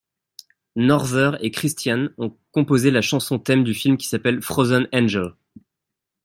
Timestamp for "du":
3.63-3.75